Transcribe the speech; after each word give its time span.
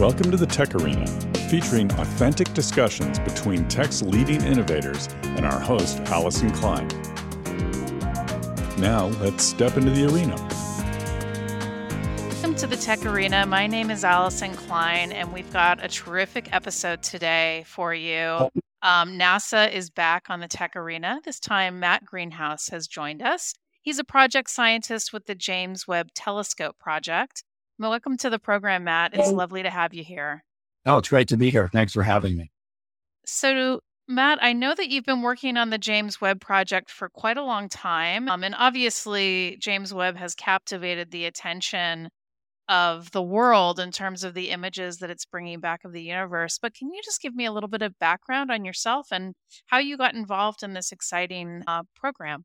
Welcome 0.00 0.30
to 0.30 0.38
the 0.38 0.46
Tech 0.46 0.74
Arena, 0.74 1.06
featuring 1.50 1.92
authentic 2.00 2.54
discussions 2.54 3.18
between 3.18 3.68
tech's 3.68 4.00
leading 4.00 4.42
innovators 4.42 5.08
and 5.22 5.44
our 5.44 5.60
host, 5.60 5.98
Allyson 6.06 6.50
Klein. 6.52 6.88
Now, 8.78 9.08
let's 9.20 9.44
step 9.44 9.76
into 9.76 9.90
the 9.90 10.06
arena. 10.06 10.36
Welcome 12.30 12.54
to 12.54 12.66
the 12.66 12.78
Tech 12.78 13.04
Arena. 13.04 13.44
My 13.44 13.66
name 13.66 13.90
is 13.90 14.02
Allyson 14.02 14.54
Klein, 14.54 15.12
and 15.12 15.34
we've 15.34 15.52
got 15.52 15.84
a 15.84 15.88
terrific 15.88 16.50
episode 16.50 17.02
today 17.02 17.64
for 17.66 17.92
you. 17.92 18.48
Um, 18.80 19.18
NASA 19.18 19.70
is 19.70 19.90
back 19.90 20.30
on 20.30 20.40
the 20.40 20.48
Tech 20.48 20.76
Arena. 20.76 21.20
This 21.26 21.38
time, 21.38 21.78
Matt 21.78 22.06
Greenhouse 22.06 22.70
has 22.70 22.86
joined 22.86 23.20
us. 23.20 23.52
He's 23.82 23.98
a 23.98 24.04
project 24.04 24.48
scientist 24.48 25.12
with 25.12 25.26
the 25.26 25.34
James 25.34 25.86
Webb 25.86 26.08
Telescope 26.14 26.78
Project. 26.78 27.44
Welcome 27.80 28.18
to 28.18 28.28
the 28.28 28.38
program, 28.38 28.84
Matt. 28.84 29.14
It's 29.14 29.32
lovely 29.32 29.62
to 29.62 29.70
have 29.70 29.94
you 29.94 30.04
here. 30.04 30.44
Oh, 30.84 30.98
it's 30.98 31.08
great 31.08 31.28
to 31.28 31.38
be 31.38 31.48
here. 31.48 31.70
Thanks 31.72 31.94
for 31.94 32.02
having 32.02 32.36
me. 32.36 32.50
So, 33.24 33.80
Matt, 34.06 34.38
I 34.42 34.52
know 34.52 34.74
that 34.74 34.90
you've 34.90 35.06
been 35.06 35.22
working 35.22 35.56
on 35.56 35.70
the 35.70 35.78
James 35.78 36.20
Webb 36.20 36.42
project 36.42 36.90
for 36.90 37.08
quite 37.08 37.38
a 37.38 37.42
long 37.42 37.70
time. 37.70 38.28
Um, 38.28 38.44
and 38.44 38.54
obviously, 38.54 39.56
James 39.60 39.94
Webb 39.94 40.18
has 40.18 40.34
captivated 40.34 41.10
the 41.10 41.24
attention 41.24 42.10
of 42.68 43.12
the 43.12 43.22
world 43.22 43.80
in 43.80 43.92
terms 43.92 44.24
of 44.24 44.34
the 44.34 44.50
images 44.50 44.98
that 44.98 45.08
it's 45.08 45.24
bringing 45.24 45.60
back 45.60 45.82
of 45.86 45.92
the 45.92 46.02
universe. 46.02 46.58
But 46.60 46.74
can 46.74 46.92
you 46.92 47.00
just 47.02 47.22
give 47.22 47.34
me 47.34 47.46
a 47.46 47.52
little 47.52 47.68
bit 47.70 47.80
of 47.80 47.98
background 47.98 48.50
on 48.50 48.62
yourself 48.62 49.06
and 49.10 49.32
how 49.68 49.78
you 49.78 49.96
got 49.96 50.12
involved 50.12 50.62
in 50.62 50.74
this 50.74 50.92
exciting 50.92 51.62
uh, 51.66 51.84
program? 51.96 52.44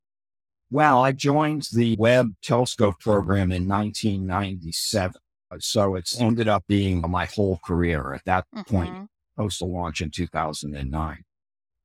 Well, 0.71 1.03
I 1.03 1.11
joined 1.11 1.67
the 1.73 1.97
Webb 1.97 2.35
Telescope 2.41 3.01
program 3.01 3.51
in 3.51 3.67
1997. 3.67 5.21
So 5.59 5.95
it's 5.95 6.19
ended 6.19 6.47
up 6.47 6.63
being 6.67 7.01
my 7.01 7.25
whole 7.25 7.59
career 7.65 8.13
at 8.13 8.25
that 8.25 8.45
mm-hmm. 8.53 8.75
point, 8.75 9.09
postal 9.37 9.71
launch 9.71 10.01
in 10.01 10.11
2009. 10.11 11.23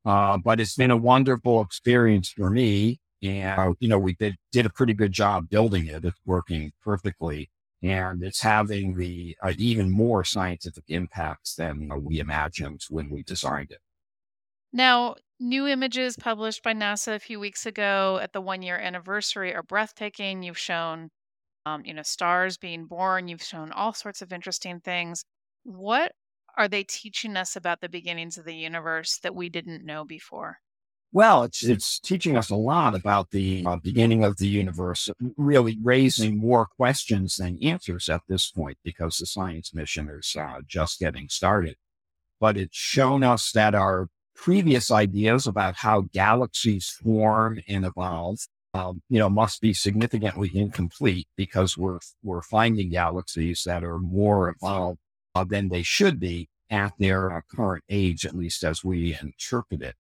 Uh, 0.05 0.39
but 0.39 0.61
it's 0.61 0.77
been 0.77 0.91
a 0.91 0.97
wonderful 0.97 1.61
experience 1.61 2.31
for 2.31 2.51
me. 2.51 3.01
And, 3.23 3.77
you 3.81 3.89
know, 3.89 3.99
we 3.99 4.15
did, 4.15 4.37
did 4.51 4.65
a 4.65 4.71
pretty 4.71 4.95
good 4.95 5.13
job 5.13 5.51
building 5.51 5.87
it. 5.87 6.05
It's 6.05 6.19
working 6.25 6.73
perfectly. 6.83 7.51
And 7.83 8.23
it's 8.23 8.41
having 8.41 8.97
the 8.97 9.37
uh, 9.43 9.53
even 9.59 9.91
more 9.91 10.25
scientific 10.25 10.85
impacts 10.89 11.55
than 11.55 11.91
uh, 11.91 11.97
we 11.97 12.19
imagined 12.19 12.83
when 12.91 13.11
we 13.11 13.23
designed 13.23 13.71
it. 13.71 13.81
Now, 14.73 15.17
new 15.39 15.67
images 15.67 16.17
published 16.17 16.63
by 16.63 16.75
NASA 16.75 17.15
a 17.15 17.19
few 17.19 17.41
weeks 17.41 17.67
ago 17.67 18.19
at 18.23 18.33
the 18.33 18.41
one 18.41 18.63
year 18.63 18.77
anniversary 18.77 19.55
are 19.55 19.63
breathtaking. 19.63 20.43
You've 20.43 20.59
shown 20.59 21.11
um, 21.67 21.85
you 21.85 21.95
know, 21.95 22.03
stars 22.03 22.57
being 22.57 22.87
born. 22.87 23.29
You've 23.29 23.43
shown 23.43 23.73
all 23.73 23.93
sorts 23.93 24.23
of 24.23 24.33
interesting 24.33 24.81
things. 24.81 25.25
What 25.65 26.13
are 26.57 26.69
they 26.69 26.85
teaching 26.85 27.37
us 27.37 27.57
about 27.57 27.81
the 27.81 27.89
beginnings 27.89 28.39
of 28.39 28.45
the 28.45 28.55
universe 28.55 29.19
that 29.23 29.35
we 29.35 29.49
didn't 29.49 29.85
know 29.85 30.05
before? 30.05 30.59
Well, 31.13 31.43
it's 31.43 31.65
it's 31.65 31.99
teaching 31.99 32.37
us 32.37 32.51
a 32.51 32.57
lot 32.57 32.95
about 32.95 33.31
the 33.31 33.65
uh, 33.67 33.77
beginning 33.83 34.23
of 34.23 34.37
the 34.37 34.47
universe, 34.47 35.11
really 35.37 35.77
raising 35.83 36.39
more 36.39 36.67
questions 36.67 37.37
than 37.37 37.59
answers 37.63 38.09
at 38.09 38.23
this 38.29 38.49
point 38.51 38.79
because 38.85 39.17
the 39.17 39.27
science 39.27 39.75
mission 39.75 40.09
is 40.09 40.37
uh, 40.39 40.61
just 40.67 41.01
getting 41.01 41.29
started. 41.29 41.77
But 42.39 42.57
it's 42.57 42.77
shown 42.77 43.25
us 43.25 43.51
that 43.53 43.75
our 43.75 44.09
previous 44.37 44.91
ideas 44.93 45.49
about 45.49 45.77
how 45.77 46.03
galaxies 46.13 46.89
form 46.89 47.61
and 47.69 47.85
evolve 47.85 48.39
um, 48.75 49.03
you 49.09 49.19
know, 49.19 49.29
must 49.29 49.61
be 49.61 49.73
significantly 49.73 50.51
incomplete 50.55 51.27
because 51.37 51.77
we're 51.77 51.99
we're 52.23 52.43
finding 52.43 52.91
galaxies 52.91 53.63
that 53.65 53.83
are 53.83 53.99
more 53.99 54.49
evolved 54.49 54.99
uh, 55.35 55.45
than 55.45 55.69
they 55.69 55.83
should 55.83 56.21
be 56.21 56.49
at 56.71 56.93
their 56.99 57.33
uh, 57.33 57.41
current 57.55 57.85
age, 57.89 58.25
at 58.25 58.37
least 58.37 58.63
as 58.63 58.85
we 58.85 59.17
interpret 59.21 59.83
it. 59.83 59.97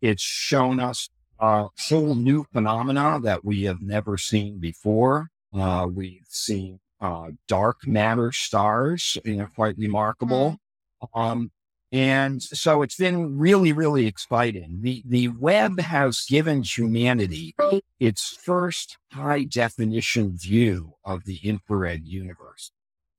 It's 0.00 0.22
shown 0.22 0.80
us 0.80 1.10
a 1.38 1.66
whole 1.88 2.14
new 2.14 2.44
phenomena 2.52 3.20
that 3.22 3.44
we 3.44 3.64
have 3.64 3.82
never 3.82 4.16
seen 4.16 4.58
before. 4.58 5.28
Uh, 5.54 5.86
we've 5.92 6.26
seen 6.28 6.80
uh, 7.00 7.28
dark 7.48 7.86
matter 7.86 8.32
stars, 8.32 9.18
you 9.24 9.36
know, 9.36 9.48
quite 9.54 9.76
remarkable. 9.76 10.58
Mm. 11.02 11.20
Um, 11.20 11.50
and 11.92 12.42
so 12.42 12.82
it's 12.82 12.96
been 12.96 13.38
really, 13.38 13.72
really 13.72 14.06
exciting. 14.06 14.78
The, 14.80 15.02
the 15.06 15.28
Webb 15.28 15.80
has 15.80 16.24
given 16.28 16.62
humanity 16.62 17.54
its 18.00 18.36
first 18.42 18.98
high 19.12 19.44
definition 19.44 20.36
view 20.36 20.94
of 21.04 21.24
the 21.24 21.38
infrared 21.44 22.04
universe. 22.04 22.72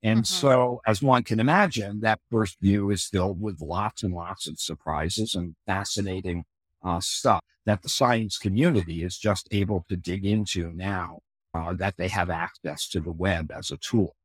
And 0.04 0.20
mm-hmm. 0.20 0.48
so, 0.48 0.82
as 0.86 1.02
one 1.02 1.24
can 1.24 1.40
imagine, 1.40 2.02
that 2.02 2.20
first 2.30 2.60
view 2.60 2.92
is 2.92 3.06
filled 3.06 3.42
with 3.42 3.62
lots 3.62 4.04
and 4.04 4.14
lots 4.14 4.48
of 4.48 4.60
surprises 4.60 5.34
and 5.34 5.56
fascinating 5.66 6.44
uh, 6.84 7.00
stuff 7.00 7.42
that 7.66 7.82
the 7.82 7.90
science 7.90 8.38
community 8.38 9.04
is 9.04 9.18
just 9.18 9.48
able 9.52 9.86
to 9.90 9.98
dig 9.98 10.26
into 10.26 10.72
now 10.74 11.20
uh, 11.54 11.74
that 11.74 11.98
they 11.98 12.08
have 12.10 12.30
access 12.30 12.88
to 12.90 13.00
the 13.00 13.12
Webb 13.12 13.52
as 13.52 13.72
a 13.72 13.78
tool. 13.78 14.16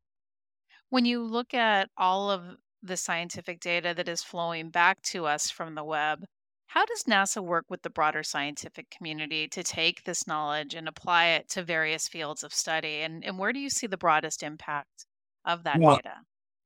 When 0.90 1.06
you 1.06 1.22
look 1.22 1.54
at 1.54 1.88
all 1.96 2.30
of 2.30 2.42
the 2.82 2.96
scientific 2.96 3.60
data 3.60 3.94
that 3.96 4.08
is 4.08 4.22
flowing 4.22 4.70
back 4.70 5.00
to 5.02 5.26
us 5.26 5.50
from 5.50 5.74
the 5.74 5.84
Webb, 5.84 6.24
how 6.66 6.86
does 6.86 7.04
NASA 7.04 7.42
work 7.42 7.66
with 7.68 7.82
the 7.82 7.90
broader 7.90 8.22
scientific 8.22 8.88
community 8.90 9.46
to 9.48 9.62
take 9.62 10.04
this 10.04 10.26
knowledge 10.26 10.74
and 10.74 10.88
apply 10.88 11.26
it 11.26 11.48
to 11.50 11.62
various 11.62 12.08
fields 12.08 12.42
of 12.42 12.54
study? 12.54 13.02
And, 13.02 13.22
and 13.24 13.38
where 13.38 13.52
do 13.52 13.60
you 13.60 13.68
see 13.68 13.86
the 13.86 13.98
broadest 13.98 14.42
impact 14.42 15.06
of 15.44 15.64
that 15.64 15.78
well, 15.78 15.96
data? 15.96 16.14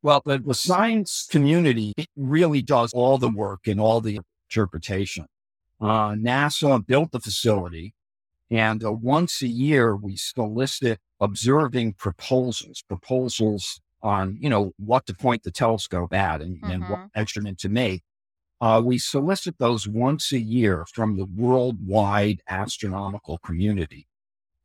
Well, 0.03 0.23
the, 0.25 0.39
the 0.39 0.55
science 0.55 1.27
community 1.29 1.93
really 2.15 2.63
does 2.63 2.93
all 2.93 3.19
the 3.19 3.29
work 3.29 3.67
and 3.67 3.81
all 3.81 4.01
the 4.01 4.21
interpretation. 4.49 5.27
Uh, 5.81 6.11
NASA 6.11 6.87
built 6.87 7.11
the 7.11 7.21
facility, 7.21 7.93
and 8.49 8.85
uh, 8.85 8.93
once 8.93 9.43
a 9.43 9.49
year 9.49 9.97
we 9.97 10.17
solicit 10.17 11.01
observing 11.21 11.95
proposals, 11.95 12.83
proposals 12.87 13.81
on, 14.03 14.39
you 14.41 14.49
know, 14.49 14.73
what 14.79 15.07
to 15.07 15.15
point 15.15 15.43
the 15.43 15.51
telescope 15.51 16.13
at 16.13 16.41
and, 16.41 16.57
mm-hmm. 16.57 16.71
and 16.71 16.83
what 16.89 16.99
mm-hmm. 16.99 17.21
instrument 17.21 17.59
to 17.59 17.69
make. 17.69 18.03
Uh, 18.61 18.81
we 18.85 18.99
solicit 18.99 19.59
those 19.59 19.87
once 19.87 20.33
a 20.33 20.39
year 20.39 20.87
from 20.93 21.17
the 21.17 21.27
worldwide 21.27 22.41
astronomical 22.49 23.39
community. 23.39 24.07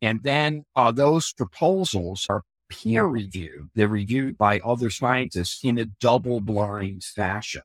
And 0.01 0.23
then 0.23 0.65
uh, 0.75 0.91
those 0.91 1.33
proposals 1.33 2.25
are 2.29 2.43
peer 2.69 3.05
reviewed. 3.05 3.69
They're 3.75 3.87
reviewed 3.87 4.37
by 4.37 4.59
other 4.59 4.89
scientists 4.89 5.63
in 5.63 5.77
a 5.77 5.85
double 5.85 6.39
blind 6.39 7.03
fashion. 7.03 7.63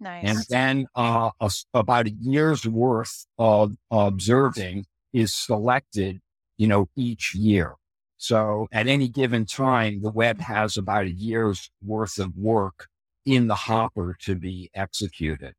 Nice. 0.00 0.24
And 0.24 0.38
then 0.48 0.86
uh, 0.94 1.30
a, 1.40 1.50
about 1.74 2.06
a 2.06 2.12
year's 2.12 2.66
worth 2.66 3.26
of 3.36 3.72
observing 3.90 4.86
is 5.12 5.34
selected, 5.34 6.20
you 6.56 6.66
know, 6.66 6.88
each 6.96 7.34
year. 7.34 7.74
So 8.18 8.66
at 8.72 8.88
any 8.88 9.08
given 9.08 9.46
time, 9.46 10.02
the 10.02 10.10
Webb 10.10 10.40
has 10.40 10.76
about 10.76 11.06
a 11.06 11.10
year's 11.10 11.70
worth 11.82 12.18
of 12.18 12.36
work 12.36 12.88
in 13.24 13.46
the 13.46 13.54
hopper 13.54 14.16
to 14.22 14.34
be 14.34 14.70
executed. 14.74 15.54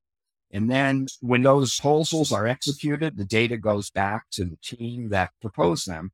And 0.52 0.70
then 0.70 1.08
when 1.22 1.44
those 1.44 1.80
proposals 1.80 2.32
are 2.32 2.48
executed, 2.48 3.18
the 3.18 3.26
data 3.26 3.58
goes 3.58 3.90
back 3.92 4.26
to 4.32 4.46
the 4.46 4.58
team 4.64 5.10
that 5.10 5.32
proposed 5.42 5.88
them 5.88 6.12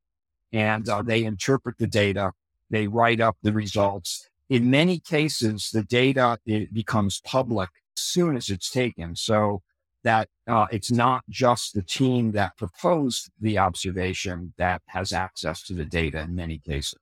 and 0.52 0.88
uh, 0.88 1.02
they 1.02 1.24
interpret 1.24 1.78
the 1.78 1.86
data. 1.86 2.32
They 2.70 2.86
write 2.86 3.20
up 3.20 3.36
the 3.42 3.52
results. 3.52 4.28
In 4.48 4.70
many 4.70 4.98
cases, 5.00 5.70
the 5.72 5.82
data 5.82 6.38
it 6.46 6.72
becomes 6.72 7.20
public 7.24 7.70
as 7.96 8.02
soon 8.02 8.36
as 8.36 8.50
it's 8.50 8.70
taken. 8.70 9.16
So 9.16 9.62
that 10.06 10.28
uh, 10.46 10.66
it's 10.70 10.92
not 10.92 11.24
just 11.28 11.74
the 11.74 11.82
team 11.82 12.30
that 12.30 12.56
proposed 12.56 13.28
the 13.40 13.58
observation 13.58 14.54
that 14.56 14.80
has 14.86 15.12
access 15.12 15.64
to 15.64 15.74
the 15.74 15.84
data 15.84 16.20
in 16.20 16.32
many 16.32 16.58
cases. 16.58 17.00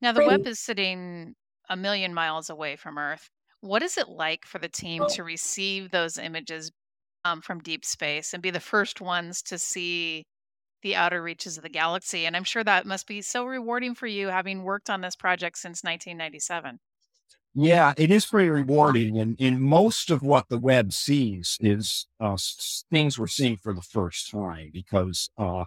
Now, 0.00 0.12
the 0.12 0.24
Webb 0.24 0.46
is 0.46 0.60
sitting 0.60 1.34
a 1.68 1.76
million 1.76 2.14
miles 2.14 2.50
away 2.50 2.76
from 2.76 2.98
Earth. 2.98 3.28
What 3.62 3.82
is 3.82 3.98
it 3.98 4.08
like 4.08 4.44
for 4.46 4.60
the 4.60 4.68
team 4.68 5.04
to 5.08 5.24
receive 5.24 5.90
those 5.90 6.16
images 6.16 6.70
um, 7.24 7.40
from 7.40 7.58
deep 7.58 7.84
space 7.84 8.32
and 8.32 8.40
be 8.40 8.50
the 8.50 8.60
first 8.60 9.00
ones 9.00 9.42
to 9.42 9.58
see 9.58 10.22
the 10.82 10.94
outer 10.94 11.20
reaches 11.20 11.56
of 11.56 11.64
the 11.64 11.68
galaxy? 11.68 12.26
And 12.26 12.36
I'm 12.36 12.44
sure 12.44 12.62
that 12.62 12.86
must 12.86 13.08
be 13.08 13.22
so 13.22 13.44
rewarding 13.44 13.96
for 13.96 14.06
you 14.06 14.28
having 14.28 14.62
worked 14.62 14.88
on 14.88 15.00
this 15.00 15.16
project 15.16 15.58
since 15.58 15.82
1997. 15.82 16.78
Yeah, 17.54 17.94
it 17.96 18.10
is 18.10 18.26
pretty 18.26 18.48
rewarding. 18.48 19.18
And 19.18 19.36
in 19.40 19.60
most 19.60 20.10
of 20.10 20.22
what 20.22 20.48
the 20.48 20.58
Webb 20.58 20.92
sees 20.92 21.56
is 21.60 22.06
uh, 22.18 22.36
things 22.90 23.18
we're 23.18 23.28
seeing 23.28 23.56
for 23.56 23.72
the 23.72 23.82
first 23.82 24.30
time 24.30 24.70
because 24.72 25.30
uh, 25.38 25.64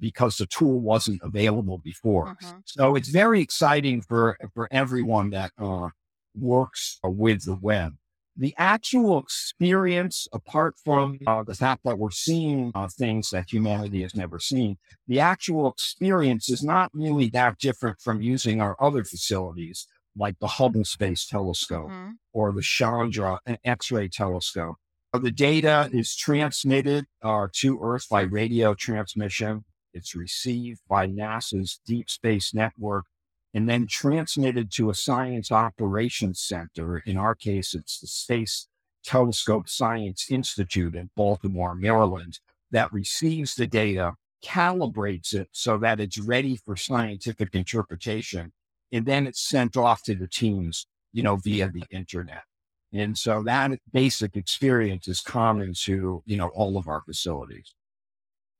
because 0.00 0.38
the 0.38 0.46
tool 0.46 0.80
wasn't 0.80 1.20
available 1.22 1.78
before. 1.78 2.34
Mm-hmm. 2.42 2.58
So 2.64 2.96
it's 2.96 3.10
very 3.10 3.42
exciting 3.42 4.00
for 4.00 4.38
for 4.54 4.68
everyone 4.70 5.30
that 5.30 5.52
uh, 5.58 5.88
works 6.34 6.98
with 7.04 7.44
the 7.44 7.56
Webb. 7.56 7.96
The 8.34 8.54
actual 8.56 9.18
experience, 9.18 10.26
apart 10.32 10.76
from 10.82 11.18
uh, 11.26 11.42
the 11.42 11.54
fact 11.54 11.82
that 11.84 11.98
we're 11.98 12.10
seeing 12.10 12.72
uh, 12.74 12.88
things 12.88 13.28
that 13.28 13.52
humanity 13.52 14.00
has 14.00 14.14
never 14.14 14.38
seen, 14.38 14.78
the 15.06 15.20
actual 15.20 15.70
experience 15.70 16.48
is 16.48 16.62
not 16.62 16.90
really 16.94 17.28
that 17.30 17.58
different 17.58 18.00
from 18.00 18.22
using 18.22 18.62
our 18.62 18.74
other 18.80 19.04
facilities 19.04 19.86
like 20.16 20.38
the 20.40 20.46
Hubble 20.46 20.84
Space 20.84 21.26
Telescope 21.26 21.88
hmm 21.90 22.10
or 22.34 22.50
the 22.52 22.62
Chandra 22.62 23.40
X-ray 23.62 24.08
telescope. 24.08 24.76
Uh, 25.12 25.18
The 25.18 25.30
data 25.30 25.90
is 25.92 26.16
transmitted 26.16 27.04
uh, 27.22 27.48
to 27.56 27.78
Earth 27.82 28.08
by 28.08 28.22
radio 28.22 28.72
transmission. 28.74 29.64
It's 29.92 30.14
received 30.14 30.80
by 30.88 31.06
NASA's 31.08 31.80
Deep 31.84 32.08
Space 32.08 32.54
Network 32.54 33.04
and 33.52 33.68
then 33.68 33.86
transmitted 33.86 34.70
to 34.72 34.88
a 34.88 34.94
science 34.94 35.52
operations 35.52 36.40
center. 36.40 36.98
In 37.04 37.18
our 37.18 37.34
case, 37.34 37.74
it's 37.74 38.00
the 38.00 38.06
Space 38.06 38.68
Telescope 39.04 39.68
Science 39.68 40.26
Institute 40.30 40.94
in 40.94 41.10
Baltimore, 41.14 41.74
Maryland, 41.74 42.38
that 42.70 42.92
receives 42.92 43.54
the 43.54 43.66
data, 43.66 44.14
calibrates 44.42 45.34
it 45.34 45.48
so 45.52 45.76
that 45.78 46.00
it's 46.00 46.18
ready 46.18 46.56
for 46.56 46.76
scientific 46.76 47.54
interpretation, 47.54 48.52
and 48.92 49.06
then 49.06 49.26
it's 49.26 49.40
sent 49.40 49.76
off 49.76 50.02
to 50.04 50.14
the 50.14 50.28
teams, 50.28 50.86
you 51.12 51.22
know, 51.22 51.36
via 51.36 51.70
the 51.70 51.84
internet. 51.90 52.44
And 52.92 53.16
so 53.18 53.42
that 53.44 53.78
basic 53.92 54.36
experience 54.36 55.08
is 55.08 55.20
common 55.20 55.72
to, 55.84 56.22
you 56.26 56.36
know, 56.36 56.48
all 56.48 56.76
of 56.76 56.88
our 56.88 57.02
facilities. 57.02 57.74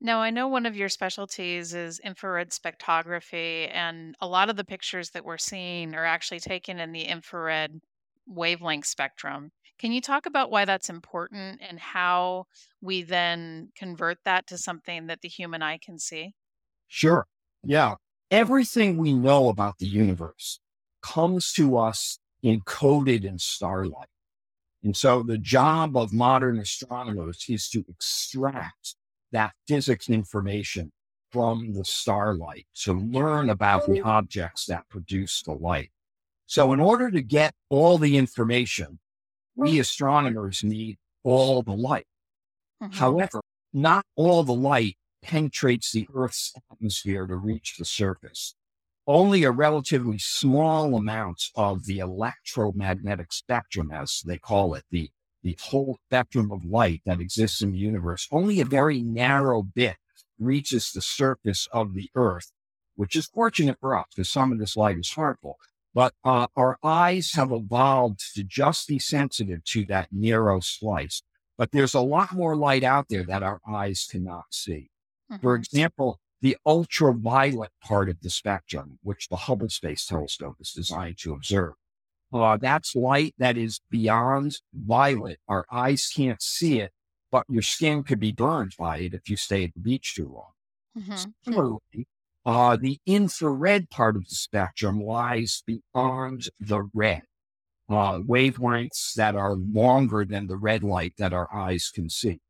Now, 0.01 0.21
I 0.21 0.31
know 0.31 0.49
one 0.49 0.67
of 0.67 0.77
your 0.77 0.89
specialties 0.89 1.73
is 1.75 1.99
infrared 2.01 2.51
spectrography, 2.51 3.71
and 3.73 4.17
a 4.21 4.27
lot 4.27 4.51
of 4.51 4.57
the 4.57 4.65
pictures 4.65 5.11
that 5.11 5.25
we're 5.25 5.39
seeing 5.39 5.95
are 5.95 6.05
actually 6.05 6.41
taken 6.41 6.81
in 6.81 6.93
the 6.93 7.05
infrared 7.05 7.81
wavelength 8.27 8.87
spectrum. 8.87 9.53
Can 9.79 9.93
you 9.93 10.01
talk 10.01 10.27
about 10.27 10.51
why 10.51 10.65
that's 10.65 10.91
important 10.91 11.61
and 11.63 11.79
how 11.79 12.47
we 12.81 13.03
then 13.03 13.71
convert 13.77 14.19
that 14.25 14.47
to 14.49 14.59
something 14.59 15.07
that 15.07 15.21
the 15.23 15.29
human 15.29 15.63
eye 15.63 15.79
can 15.79 15.99
see? 15.99 16.35
Sure. 16.87 17.27
Yeah. 17.65 17.97
Everything 18.33 18.97
we 18.97 19.13
know 19.13 19.51
about 19.51 19.77
the 19.79 19.87
universe 19.87 20.59
comes 21.03 21.53
to 21.53 21.77
us 21.77 22.19
encoded 22.43 23.25
in 23.27 23.39
starlight. 23.39 24.09
And 24.83 24.97
so 24.97 25.23
the 25.23 25.37
job 25.37 25.99
of 25.99 26.15
modern 26.15 26.59
astronomers 26.59 27.45
is 27.51 27.69
to 27.69 27.85
extract 27.91 28.97
that 29.33 29.53
physics 29.69 30.09
information 30.09 30.93
from 31.31 31.75
the 31.75 31.85
starlight 31.85 32.67
to 32.85 32.95
learn 32.95 33.51
about 33.51 33.87
the 33.87 34.01
objects 34.01 34.65
that 34.65 34.89
produce 34.89 35.43
the 35.43 35.53
light. 35.53 35.91
So 36.47 36.73
in 36.73 36.81
order 36.81 37.11
to 37.11 37.21
get 37.21 37.53
all 37.69 37.99
the 37.99 38.17
information, 38.17 38.99
we 39.57 39.79
astronomers 39.79 40.65
need 40.65 40.97
all 41.23 41.63
the 41.63 41.77
light. 41.77 42.07
Mhm. 42.83 42.95
However, 42.95 43.43
not 43.75 44.07
all 44.17 44.43
the 44.43 44.55
light 44.55 44.97
penetrates 45.23 45.93
the 45.93 46.09
Earth's 46.15 46.53
atmosphere 46.71 47.27
to 47.27 47.37
reach 47.37 47.77
the 47.79 47.85
surface. 47.85 48.55
Only 49.07 49.43
a 49.43 49.51
relatively 49.51 50.19
small 50.19 50.95
amount 50.95 51.45
of 51.57 51.87
the 51.87 51.99
electromagnetic 51.99 53.33
spectrum, 53.33 53.91
as 53.91 54.23
they 54.25 54.39
call 54.39 54.75
it, 54.75 54.85
the, 54.91 55.11
the 55.43 55.59
whole 55.61 55.99
spectrum 56.07 56.53
of 56.53 56.65
light 56.65 57.03
that 57.05 57.21
exists 57.21 57.63
in 57.63 57.73
the 57.73 57.79
universe, 57.79 58.29
only 58.31 58.61
a 58.61 58.65
very 58.65 59.03
narrow 59.03 59.63
bit 59.63 59.97
reaches 60.39 60.93
the 60.93 61.03
surface 61.03 61.69
of 61.73 61.95
the 61.95 62.11
Earth, 62.15 62.53
which 62.95 63.17
is 63.17 63.27
fortunate 63.27 63.79
for 63.81 63.97
us 63.97 64.07
because 64.15 64.31
some 64.31 64.53
of 64.53 64.59
this 64.59 64.77
light 64.77 64.99
is 64.99 65.11
harmful. 65.11 65.59
But 65.95 66.15
uh, 66.25 66.47
our 66.57 66.79
eyes 66.83 67.33
have 67.35 67.53
evolved 67.53 68.21
to 68.35 68.45
just 68.45 68.89
be 68.89 68.99
sensitive 68.99 69.65
to 69.65 69.85
that 69.87 70.09
narrow 70.11 70.61
slice. 70.61 71.23
But 71.59 71.73
there's 71.73 71.95
a 71.95 72.01
lot 72.01 72.33
more 72.33 72.57
light 72.57 72.83
out 72.83 73.07
there 73.09 73.25
that 73.25 73.43
our 73.43 73.61
eyes 73.69 74.07
cannot 74.11 74.45
see. 74.51 74.91
For 75.41 75.55
Mhm. 75.55 75.57
example, 75.57 76.21
the 76.41 76.57
ultraviolet 76.67 77.71
part 77.83 78.09
of 78.09 78.21
the 78.21 78.31
spectrum, 78.31 78.99
which 79.03 79.29
the 79.29 79.37
Hubble 79.37 79.69
Space 79.69 80.07
Telescope 80.07 80.57
is 80.61 80.73
designed 80.73 81.19
to 81.19 81.33
observe. 81.33 81.75
Uh, 82.33 82.57
that's 82.59 82.97
light 82.97 83.35
that 83.39 83.57
is 83.59 83.81
beyond 83.91 84.59
violet. 84.75 85.41
Our 85.49 85.67
eyes 85.71 86.11
can't 86.15 86.43
see 86.43 86.81
it, 86.81 86.93
but 87.31 87.47
your 87.49 87.63
skin 87.63 88.05
could 88.05 88.21
be 88.21 88.33
burned 88.33 88.75
by 88.79 88.99
it 88.99 89.15
if 89.15 89.29
you 89.31 89.37
stay 89.37 89.65
at 89.65 89.75
the 89.75 89.81
beach 89.81 90.15
too 90.15 90.29
long. 90.29 90.53
Mhm. 90.95 91.33
Similarly, 91.45 92.07
uh, 92.45 92.77
the 92.77 92.99
infrared 93.07 93.91
part 93.91 94.17
of 94.17 94.29
the 94.29 94.35
spectrum 94.35 95.01
lies 95.01 95.63
beyond 95.67 96.49
the 96.61 96.83
red 96.95 97.23
uh, 97.89 98.21
wavelengths 98.21 99.15
that 99.15 99.37
are 99.37 99.55
longer 99.57 100.25
than 100.25 100.47
the 100.49 100.57
red 100.57 100.83
light 100.85 101.15
that 101.19 101.33
our 101.33 101.53
eyes 101.55 101.91
can 101.95 102.09
see. 102.11 102.41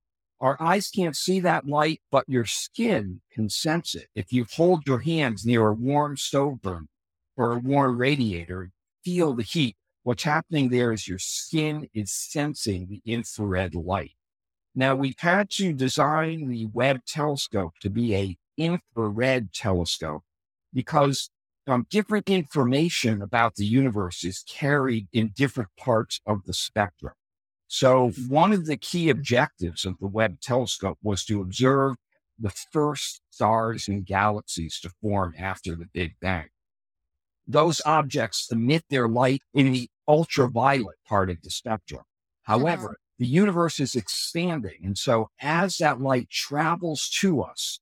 Our 0.43 0.61
eyes 0.61 0.91
can't 0.91 1.17
see 1.17 1.39
that 1.41 1.69
light, 1.69 2.01
but 2.11 2.29
your 2.29 2.47
skin 2.47 3.21
can 3.31 3.49
sense 3.49 3.95
it. 3.95 4.09
If 4.17 4.33
you 4.33 4.45
hold 4.57 4.89
your 4.89 4.99
hands 4.99 5.47
near 5.47 5.69
a 5.69 5.73
warm 5.73 6.17
stove 6.17 6.61
burner 6.61 6.89
or 7.37 7.53
a 7.53 7.59
warm 7.61 7.97
radiator, 7.97 8.73
feel 9.05 9.35
the 9.35 9.45
heat. 9.45 9.77
What's 10.03 10.25
happening 10.25 10.69
there 10.69 10.91
is 10.91 11.07
your 11.07 11.21
skin 11.21 11.89
is 11.95 12.13
sensing 12.13 12.89
the 12.89 13.01
infrared 13.07 13.77
light. 13.77 14.17
Now 14.75 14.97
we've 14.97 15.19
had 15.19 15.49
to 15.51 15.73
design 15.73 16.49
the 16.49 16.67
Webb 16.73 17.03
telescope 17.07 17.75
to 17.81 17.89
be 17.89 18.17
a 18.17 18.37
infrared 18.57 19.53
telescope 19.53 20.25
because 20.75 21.31
um, 21.69 21.87
different 21.89 22.29
information 22.29 23.23
about 23.23 23.55
the 23.55 23.65
universe 23.65 24.25
is 24.25 24.43
carried 24.49 25.07
in 25.13 25.33
different 25.37 25.71
parts 25.79 26.21
of 26.27 26.47
the 26.47 26.53
spectrum. 26.53 27.15
So 27.75 28.11
one 28.29 28.53
of 28.53 28.67
the 28.67 28.77
key 28.77 29.09
objectives 29.09 29.87
of 29.87 29.99
the 29.99 30.07
Webb 30.07 30.43
telescope 30.43 30.99
was 31.03 31.25
to 31.25 31.41
observe 31.41 31.97
the 32.39 32.51
first 32.51 33.23
stars 33.31 33.89
and 33.89 34.05
galaxies 34.05 34.79
to 34.81 34.91
form 35.01 35.33
after 35.39 35.75
the 35.75 35.87
Big 35.87 36.17
Bang. 36.21 36.51
Those 37.47 37.81
objects 37.87 38.47
emit 38.53 38.85
their 38.91 39.09
light 39.09 39.41
in 39.55 39.73
the 39.73 39.89
ultraviolet 40.07 40.99
part 41.09 41.31
of 41.31 41.41
the 41.41 41.49
spectrum. 41.49 42.03
However, 42.43 42.89
uh-huh. 42.89 42.95
the 43.19 43.27
universe 43.27 43.81
is 43.81 43.95
expanding. 43.95 44.81
And 44.85 44.99
so 44.99 45.31
as 45.41 45.79
that 45.79 45.99
light 45.99 46.29
travels 46.29 47.09
to 47.21 47.41
us 47.41 47.81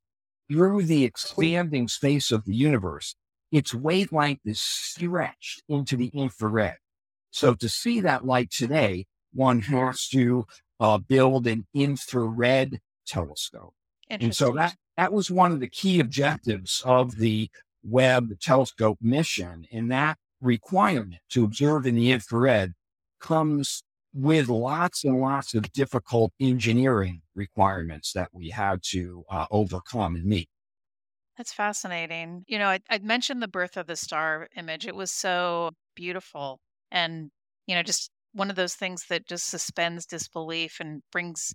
through 0.49 0.85
the 0.85 1.03
expanding 1.03 1.89
space 1.89 2.31
of 2.31 2.45
the 2.45 2.55
universe, 2.55 3.17
its 3.51 3.75
wavelength 3.75 4.43
is 4.45 4.61
stretched 4.61 5.65
into 5.69 5.97
the 5.97 6.13
infrared. 6.15 6.79
So 7.33 7.55
to 7.55 7.69
see 7.69 8.01
that 8.01 8.25
light 8.25 8.53
today, 8.53 9.07
one 9.33 9.61
has 9.63 10.09
to 10.09 10.47
uh, 10.79 10.99
build 10.99 11.47
an 11.47 11.67
infrared 11.75 12.81
telescope. 13.07 13.75
And 14.09 14.35
so 14.35 14.53
that, 14.53 14.75
that 14.97 15.13
was 15.13 15.31
one 15.31 15.53
of 15.53 15.61
the 15.61 15.69
key 15.69 16.01
objectives 16.01 16.83
of 16.85 17.17
the 17.17 17.49
Webb 17.85 18.41
telescope 18.41 18.99
mission. 19.01 19.67
And 19.73 19.91
that 19.93 20.19
requirement 20.41 21.21
to 21.31 21.45
observe 21.45 21.87
in 21.87 21.95
the 21.95 22.11
infrared 22.11 22.73
comes 23.21 23.83
with 24.13 24.49
lots 24.49 25.05
and 25.05 25.21
lots 25.21 25.55
of 25.55 25.73
difficult 25.73 26.33
engineering 26.41 27.23
requirements 27.37 28.13
that 28.15 28.31
we 28.33 28.51
had 28.51 28.83
to 28.83 29.25
uh, 29.31 29.47
overcome 29.51 30.17
and 30.17 30.25
meet. 30.25 30.49
That's 31.37 31.53
fascinating. 31.53 32.45
You 32.49 32.59
know, 32.59 32.69
I, 32.69 32.81
I 32.91 32.99
mentioned 32.99 33.41
the 33.41 33.49
birth 33.49 33.77
of 33.77 33.87
the 33.87 33.97
star 33.97 34.49
image. 34.57 34.87
It 34.87 34.97
was 34.97 35.13
so 35.13 35.71
beautiful 35.95 36.59
and, 36.91 37.31
you 37.67 37.77
know, 37.77 37.83
just 37.83 38.11
one 38.33 38.51
of 38.51 38.57
those 38.57 38.75
things 38.75 39.07
that 39.09 39.27
just 39.27 39.49
suspends 39.49 40.07
disbelief 40.07 40.79
and 40.81 41.03
brings, 41.13 41.53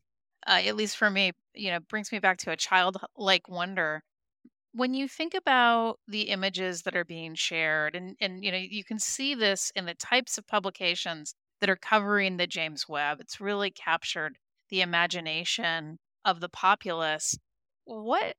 uh, 0.48 0.62
at 0.65 0.75
least 0.75 0.98
for 0.98 1.10
me, 1.10 1.32
you 1.53 1.72
know, 1.72 1.79
brings 1.89 2.12
me 2.12 2.20
back 2.20 2.38
to 2.39 2.51
a 2.51 2.58
childlike 2.58 3.48
wonder. 3.48 4.01
When 4.74 4.94
you 4.94 5.08
think 5.08 5.34
about 5.34 6.00
the 6.08 6.24
images 6.24 6.82
that 6.82 6.96
are 6.96 7.05
being 7.05 7.34
shared, 7.36 7.96
and, 7.96 8.15
and, 8.20 8.44
you 8.44 8.51
know, 8.51 8.58
you 8.58 8.84
can 8.84 9.00
see 9.00 9.34
this 9.34 9.72
in 9.75 9.86
the 9.86 9.94
types 9.96 10.38
of 10.38 10.46
publications 10.48 11.34
that 11.62 11.70
are 11.70 11.77
covering 11.77 12.36
the 12.36 12.48
James 12.48 12.86
Webb, 12.89 13.22
it's 13.22 13.39
really 13.39 13.72
captured 13.72 14.38
the 14.70 14.82
imagination 14.82 15.98
of 16.25 16.41
the 16.41 16.50
populace. 16.50 17.38
What 17.86 18.36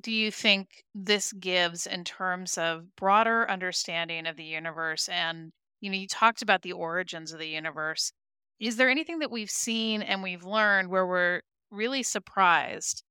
do 0.00 0.12
you 0.12 0.30
think 0.30 0.84
this 0.94 1.32
gives 1.32 1.86
in 1.86 2.04
terms 2.04 2.58
of 2.58 2.94
broader 2.96 3.48
understanding 3.50 4.26
of 4.26 4.36
the 4.36 4.44
universe 4.44 5.08
and 5.08 5.52
you 5.84 5.90
know 5.90 5.96
you 5.96 6.08
talked 6.08 6.42
about 6.42 6.62
the 6.62 6.72
origins 6.72 7.32
of 7.32 7.38
the 7.38 7.48
universe 7.48 8.12
is 8.58 8.76
there 8.76 8.88
anything 8.88 9.18
that 9.18 9.30
we've 9.30 9.50
seen 9.50 10.02
and 10.02 10.22
we've 10.22 10.44
learned 10.44 10.88
where 10.88 11.06
we're 11.06 11.40
really 11.70 12.02
surprised 12.02 13.02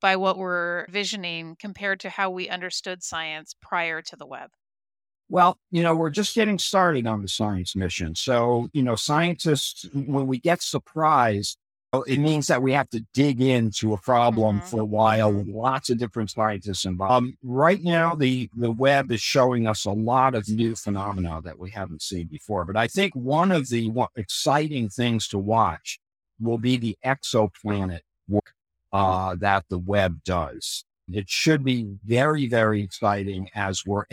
by 0.00 0.16
what 0.16 0.38
we're 0.38 0.86
visioning 0.88 1.56
compared 1.58 2.00
to 2.00 2.08
how 2.10 2.30
we 2.30 2.48
understood 2.48 3.02
science 3.02 3.54
prior 3.60 4.00
to 4.02 4.16
the 4.16 4.26
Webb 4.26 4.50
Well, 5.28 5.58
you 5.70 5.82
know, 5.82 5.94
we're 5.94 6.10
just 6.10 6.34
getting 6.34 6.58
started 6.58 7.06
on 7.06 7.22
the 7.22 7.28
science 7.28 7.76
mission. 7.76 8.14
So, 8.14 8.68
you 8.72 8.82
know, 8.82 8.96
scientists, 8.96 9.86
when 9.94 10.26
we 10.26 10.38
get 10.38 10.62
surprised, 10.62 11.58
it 12.06 12.18
means 12.18 12.46
that 12.46 12.62
we 12.62 12.72
have 12.72 12.88
to 12.90 13.04
dig 13.14 13.40
into 13.40 13.92
a 13.94 13.98
problem 13.98 14.60
Mhm. 14.60 14.64
for 14.64 14.80
a 14.80 14.84
while 14.84 15.32
with 15.32 15.48
lots 15.48 15.90
of 15.90 15.98
different 15.98 16.30
scientists 16.30 16.84
involved. 16.84 17.12
Um, 17.12 17.38
right 17.42 17.82
now, 17.82 18.14
the, 18.14 18.48
the 18.56 18.70
Webb 18.70 19.10
is 19.10 19.20
showing 19.20 19.66
us 19.66 19.84
a 19.84 19.90
lot 19.90 20.36
of 20.36 20.48
new 20.48 20.76
phenomena 20.76 21.40
that 21.42 21.58
we 21.58 21.70
haven't 21.70 22.02
seen 22.02 22.28
before. 22.28 22.64
But 22.64 22.76
I 22.76 22.86
think 22.86 23.14
one 23.16 23.50
of 23.50 23.68
the 23.68 23.92
exciting 24.14 24.88
things 24.88 25.26
to 25.28 25.38
watch 25.38 25.98
will 26.38 26.58
be 26.58 26.76
the 26.76 26.96
exoplanet 27.04 28.00
work 28.28 28.54
uh, 28.92 29.34
that 29.36 29.64
the 29.68 29.78
Webb 29.78 30.22
does. 30.24 30.84
It 31.12 31.28
should 31.28 31.64
be 31.64 31.98
very, 32.04 32.46
very 32.46 32.82
exciting 32.82 33.48
as 33.54 33.84
we're 33.84 34.04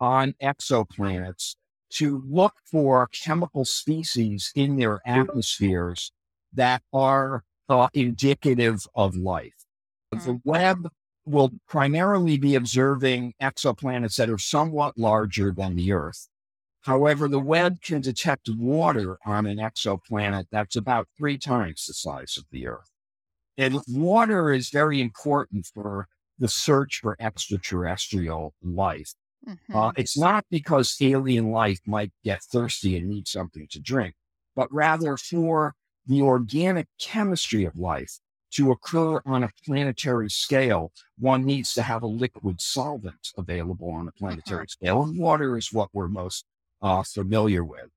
on 0.00 0.34
exoplanets 0.42 1.56
to 1.92 2.22
look 2.28 2.54
for 2.64 3.06
chemical 3.08 3.64
species 3.64 4.52
in 4.54 4.76
their 4.76 5.00
atmospheres 5.06 6.12
that 6.54 6.82
are 6.92 7.44
uh, 7.68 7.88
indicative 7.94 8.86
of 8.94 9.16
life. 9.16 9.54
Mm. 10.14 10.24
The 10.24 10.40
Webb 10.44 10.88
will 11.24 11.50
primarily 11.68 12.36
be 12.36 12.54
observing 12.54 13.34
exoplanets 13.40 14.16
that 14.16 14.28
are 14.30 14.38
somewhat 14.38 14.98
larger 14.98 15.52
than 15.52 15.76
the 15.76 15.92
Earth. 15.92 16.28
However, 16.82 17.28
the 17.28 17.38
Webb 17.38 17.80
can 17.80 18.00
detect 18.00 18.48
water 18.50 19.18
on 19.24 19.46
an 19.46 19.58
exoplanet 19.58 20.46
that's 20.50 20.74
about 20.74 21.06
three 21.16 21.38
times 21.38 21.86
the 21.86 21.94
size 21.94 22.36
of 22.36 22.44
the 22.50 22.66
Earth. 22.66 22.90
And 23.56 23.80
water 23.86 24.52
is 24.52 24.70
very 24.70 25.00
important 25.00 25.66
for 25.72 26.08
the 26.38 26.48
search 26.48 26.98
for 27.00 27.16
extraterrestrial 27.20 28.54
life. 28.62 29.14
Mm-hmm. 29.48 29.76
Uh, 29.76 29.92
it's 29.96 30.18
not 30.18 30.44
because 30.50 30.96
alien 31.00 31.50
life 31.50 31.80
might 31.86 32.12
get 32.24 32.42
thirsty 32.42 32.96
and 32.96 33.08
need 33.08 33.28
something 33.28 33.68
to 33.70 33.80
drink, 33.80 34.14
but 34.56 34.72
rather 34.72 35.16
for 35.16 35.74
the 36.06 36.22
organic 36.22 36.88
chemistry 36.98 37.64
of 37.64 37.76
life 37.76 38.18
to 38.52 38.70
occur 38.70 39.20
on 39.24 39.44
a 39.44 39.50
planetary 39.64 40.30
scale, 40.30 40.92
one 41.18 41.44
needs 41.44 41.72
to 41.74 41.82
have 41.82 42.02
a 42.02 42.06
liquid 42.06 42.60
solvent 42.60 43.32
available 43.36 43.90
on 43.90 44.08
a 44.08 44.12
planetary 44.12 44.66
mm-hmm. 44.66 44.84
scale. 44.84 45.02
And 45.02 45.18
water 45.18 45.56
is 45.56 45.72
what 45.72 45.88
we're 45.92 46.08
most 46.08 46.44
uh, 46.82 47.02
familiar 47.02 47.64
with. 47.64 47.88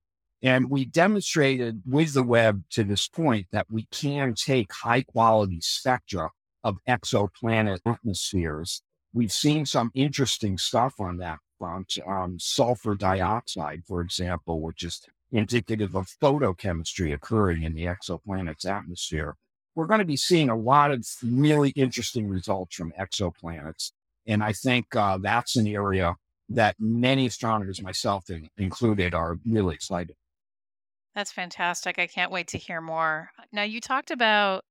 And 0.42 0.70
we 0.70 0.86
demonstrated 0.86 1.82
with 1.86 2.14
the 2.14 2.24
Webb 2.24 2.64
to 2.72 2.84
this 2.84 3.08
point 3.08 3.48
that 3.52 3.68
we 3.70 3.88
can 3.92 4.36
take 4.36 4.72
high 4.72 5.02
quality 5.02 5.60
spectra 5.62 6.30
of 6.64 6.78
exoplanet 6.88 7.80
atmospheres. 7.86 8.82
We've 9.14 9.32
seen 9.32 9.66
some 9.66 9.92
interesting 9.94 10.58
stuff 10.58 10.96
on 11.00 11.18
that 11.18 11.40
front. 11.58 11.98
Um, 12.06 12.38
sulfur 12.40 12.96
dioxide, 12.96 13.84
for 13.88 14.02
example, 14.02 14.62
which 14.62 14.84
is 14.84 15.02
indicative 15.32 15.96
of 15.96 16.08
photochemistry 16.22 17.13
occurring 17.13 17.63
in 17.63 17.74
the 17.74 17.86
exoplanet's 17.86 18.65
atmosphere. 18.65 19.36
We're 19.75 19.88
going 19.88 20.00
to 20.00 20.05
be 20.05 20.17
seeing 20.17 20.50
a 20.50 20.55
lot 20.55 20.91
of 20.91 21.05
really 21.24 21.72
interesting 21.72 22.29
results 22.29 22.75
from 22.75 22.94
exoplanets. 23.00 23.91
And 24.25 24.44
I 24.44 24.53
think 24.53 24.96
uh, 24.96 25.17
that's 25.22 25.55
an 25.55 25.67
area 25.67 26.15
that 26.50 26.75
many 26.79 27.25
astronomers, 27.25 27.82
myself 27.82 28.25
included, 28.58 29.13
are 29.13 29.38
really 29.46 29.75
excited. 29.75 30.15
That's 31.15 31.32
fantastic. 31.32 31.98
I 31.98 32.08
can't 32.08 32.32
wait 32.32 32.48
to 32.50 32.58
hear 32.58 32.82
more. 32.82 33.32
Now, 33.51 33.63
you 33.63 33.82
talked 33.82 34.12
about 34.12 34.63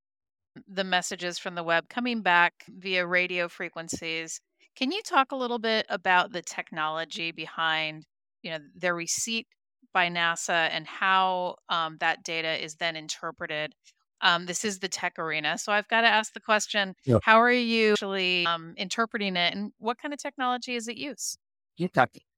the 0.68 0.84
messages 0.84 1.38
from 1.38 1.54
the 1.54 1.62
Webb 1.62 1.88
coming 1.88 2.20
back 2.23 2.52
via 2.68 3.06
radio 3.06 3.49
frequencies. 3.49 4.40
Can 4.76 4.92
you 4.92 5.02
talk 5.02 5.32
a 5.32 5.37
little 5.37 5.58
bit 5.58 5.87
about 5.88 6.32
the 6.32 6.42
technology 6.42 7.32
behind, 7.32 8.04
you 8.42 8.50
know, 8.50 8.58
their 8.75 8.94
receipt 8.94 9.46
by 9.95 10.11
NASA 10.11 10.69
and 10.71 10.87
how 10.87 11.57
um, 11.71 11.97
that 12.01 12.23
data 12.23 12.63
is 12.63 12.75
then 12.75 12.97
interpreted? 12.97 13.75
Um, 14.21 14.45
this 14.47 14.65
is 14.65 14.81
the 14.81 14.89
tech 14.89 15.19
arena, 15.19 15.57
so 15.57 15.73
I've 15.73 15.89
got 15.89 16.03
to 16.03 16.09
ask 16.09 16.35
the 16.35 16.41
question: 16.41 16.95
yeah. 17.05 17.19
How 17.23 17.41
are 17.41 17.53
you 17.53 17.93
actually 17.93 18.45
um, 18.47 18.75
interpreting 18.77 19.37
it, 19.37 19.55
and 19.55 19.73
what 19.79 19.99
kind 19.99 20.13
of 20.13 20.21
technology 20.21 20.77
is 20.77 20.89
it 20.89 20.97
use? 20.97 21.37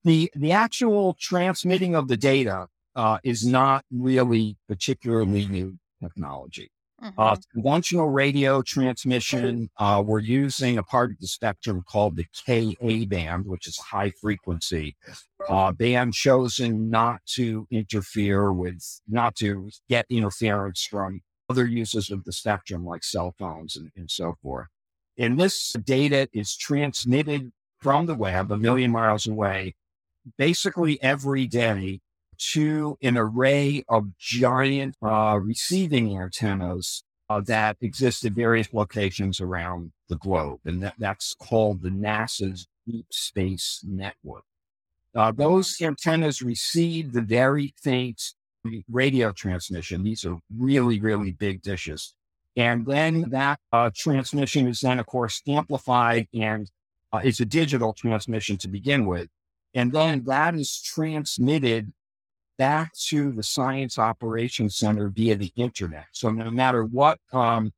The 0.05 0.31
the 0.35 0.53
actual 0.53 1.17
transmitting 1.19 1.95
of 1.95 2.09
the 2.09 2.17
data 2.17 2.69
uh, 2.97 3.19
is 3.23 3.47
not 3.47 3.85
really 3.91 4.57
particularly 4.69 5.47
new 5.47 5.79
technology. 6.03 6.71
Mm-hmm. 7.03 7.21
Uh, 7.21 7.37
conventional 7.53 8.09
radio 8.09 8.63
transmission, 8.63 9.69
uh, 9.77 10.03
we're 10.05 10.19
using 10.19 10.79
a 10.79 10.83
part 10.83 11.11
of 11.11 11.19
the 11.19 11.27
spectrum 11.27 11.85
called 11.87 12.17
the 12.17 12.25
Ka 12.25 13.05
band, 13.07 13.45
which 13.47 13.69
is 13.69 13.77
high 13.77 14.11
frequency 14.11 14.97
uh, 15.49 15.73
band 15.73 16.15
chosen 16.15 16.91
not 16.91 17.21
to 17.35 17.67
interfere 17.71 18.53
with, 18.53 18.83
not 19.09 19.37
to 19.37 19.71
get 19.89 20.07
interference 20.11 20.85
from 20.85 21.21
other 21.49 21.67
uses 21.67 22.11
of 22.11 22.25
the 22.25 22.33
spectrum 22.33 22.85
like 22.85 23.05
cell 23.05 23.35
phones 23.39 23.77
and, 23.77 23.91
and 23.97 24.11
so 24.11 24.35
forth. 24.43 24.67
And 25.19 25.39
this 25.39 25.73
data 25.73 26.29
is 26.33 26.57
transmitted 26.57 27.53
from 27.81 28.07
the 28.07 28.15
Webb 28.15 28.51
a 28.51 28.57
million 28.57 28.91
miles 28.91 29.27
away, 29.27 29.75
basically 30.37 31.03
every 31.03 31.47
day 31.47 32.01
to 32.53 32.99
an 33.03 33.17
array 33.17 33.85
of 33.89 34.19
giant 34.19 34.97
uh, 35.03 35.39
receiving 35.43 36.19
antennas 36.19 37.03
uh, 37.29 37.41
that 37.41 37.77
exist 37.81 38.25
at 38.25 38.33
various 38.33 38.73
locations 38.73 39.41
around 39.41 39.93
the 40.09 40.17
globe. 40.17 40.61
And 40.65 40.83
that, 40.83 40.95
that's 40.99 41.35
called 41.35 41.83
the 41.83 41.91
NASA's 41.91 42.67
Deep 42.87 43.07
Space 43.11 43.83
Network. 43.87 44.45
Uh, 45.17 45.33
those 45.33 45.81
antennas 45.81 46.43
receive 46.43 47.13
the 47.13 47.23
very 47.23 47.75
faint 47.83 48.35
radio 48.91 49.33
transmission. 49.33 50.03
These 50.03 50.25
are 50.25 50.39
really, 50.57 51.01
really 51.01 51.33
big 51.33 51.63
dishes. 51.63 52.15
And 52.57 52.87
then 52.87 53.31
that 53.31 53.59
uh, 53.73 53.91
transmission 53.95 54.67
is 54.67 54.81
then, 54.81 54.99
of 54.99 55.07
course, 55.07 55.43
amplified 55.47 56.29
and 56.35 56.71
uh, 57.13 57.21
it's 57.23 57.41
a 57.41 57.45
digital 57.45 57.93
transmission 57.93 58.57
to 58.59 58.69
begin 58.69 59.07
with. 59.07 59.29
And 59.75 59.93
then 59.93 60.25
that 60.25 60.55
is 60.55 60.81
transmitted 60.81 61.93
back 62.59 62.93
to 63.09 63.33
the 63.33 63.43
Science 63.43 63.99
Operations 63.99 64.77
Center 64.77 65.09
via 65.09 65.37
the 65.37 65.53
internet. 65.57 66.07
So 66.13 66.31
no 66.31 66.51
matter 66.51 66.85
what 66.85 67.19
um, 67.33 67.73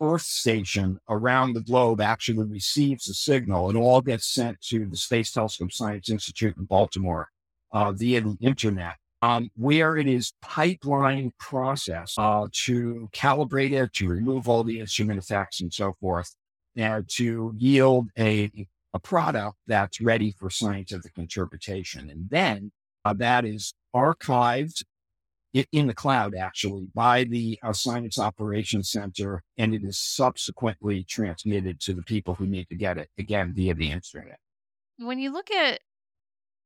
Earth 0.00 0.22
station 0.22 0.98
around 1.08 1.52
the 1.52 1.60
globe 1.60 2.00
actually 2.00 2.46
receives 2.46 3.04
the 3.04 3.14
signal, 3.14 3.70
it 3.70 3.76
all 3.76 4.00
gets 4.00 4.26
sent 4.26 4.60
to 4.62 4.86
the 4.86 4.96
Space 4.96 5.32
Telescope 5.32 5.72
Science 5.72 6.10
Institute 6.10 6.56
in 6.56 6.64
Baltimore 6.64 7.28
uh, 7.72 7.92
via 7.92 8.20
the 8.20 8.36
internet. 8.40 8.96
Um, 9.20 9.50
where 9.56 9.96
it 9.96 10.06
is 10.06 10.32
pipeline 10.42 11.32
process 11.40 12.14
uh, 12.18 12.46
to 12.66 13.08
calibrate 13.12 13.72
it, 13.72 13.92
to 13.94 14.08
remove 14.08 14.48
all 14.48 14.62
the 14.62 14.78
instrument 14.78 15.18
effects 15.18 15.60
and 15.60 15.74
so 15.74 15.96
forth, 16.00 16.32
and 16.76 17.04
to 17.16 17.52
yield 17.56 18.06
a, 18.16 18.48
a 18.94 19.00
product 19.00 19.56
that's 19.66 20.00
ready 20.00 20.32
for 20.38 20.50
scientific 20.50 21.10
interpretation. 21.16 22.10
And 22.10 22.30
then 22.30 22.70
uh, 23.04 23.14
that 23.14 23.44
is 23.44 23.74
archived 23.92 24.84
in 25.54 25.86
the 25.86 25.94
cloud, 25.94 26.34
actually, 26.34 26.88
by 26.94 27.24
the 27.24 27.58
uh, 27.62 27.72
Science 27.72 28.18
Operations 28.18 28.90
Center, 28.90 29.42
and 29.56 29.74
it 29.74 29.82
is 29.82 29.98
subsequently 29.98 31.04
transmitted 31.04 31.80
to 31.80 31.94
the 31.94 32.02
people 32.02 32.34
who 32.34 32.46
need 32.46 32.68
to 32.68 32.74
get 32.74 32.98
it, 32.98 33.08
again, 33.18 33.52
via 33.54 33.74
the 33.74 33.90
internet. 33.90 34.38
When 34.98 35.18
you 35.18 35.32
look 35.32 35.50
at 35.50 35.80